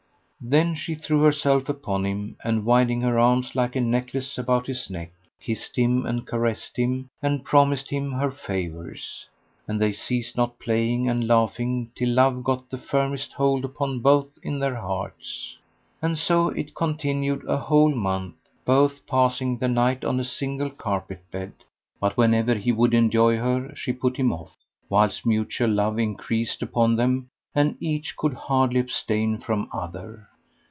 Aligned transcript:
Then 0.43 0.73
she 0.73 0.95
threw 0.95 1.21
herself 1.21 1.69
upon 1.69 2.03
him 2.03 2.35
and 2.43 2.65
winding 2.65 3.01
her 3.01 3.19
arms 3.19 3.53
like 3.53 3.75
a 3.75 3.79
necklace 3.79 4.39
about 4.39 4.65
his 4.65 4.89
neck, 4.89 5.11
kissed 5.39 5.75
him 5.77 6.03
and 6.03 6.25
caressed 6.25 6.77
him 6.77 7.11
and 7.21 7.43
promised 7.45 7.91
him 7.91 8.13
her 8.13 8.31
favours; 8.31 9.27
and 9.67 9.79
they 9.79 9.91
ceased 9.91 10.35
not 10.35 10.57
playing 10.57 11.07
and 11.07 11.27
laughing 11.27 11.91
till 11.93 12.09
love 12.09 12.43
get 12.43 12.67
the 12.71 12.79
firmest 12.79 13.33
hold 13.33 13.63
upon 13.63 13.99
both 13.99 14.33
their 14.41 14.73
hearts. 14.77 15.59
And 16.01 16.17
so 16.17 16.49
it 16.49 16.73
continued 16.73 17.45
a 17.47 17.57
whole 17.57 17.93
month, 17.93 18.33
both 18.65 19.05
passing 19.05 19.59
the 19.59 19.67
night 19.67 20.03
on 20.03 20.19
a 20.19 20.25
single 20.25 20.71
carpet 20.71 21.21
bed, 21.29 21.53
but 21.99 22.17
whenever 22.17 22.55
he 22.55 22.71
would 22.71 22.95
enjoy 22.95 23.37
her, 23.37 23.75
she 23.75 23.93
put 23.93 24.17
him 24.17 24.33
off; 24.33 24.55
whilst 24.89 25.23
mutual 25.23 25.69
love 25.69 25.99
increased 25.99 26.63
upon 26.63 26.95
them; 26.95 27.29
and 27.53 27.77
each 27.79 28.17
could 28.17 28.33
hardly 28.33 28.79
abstain 28.79 29.37
from 29.37 29.69
other. 29.71 30.27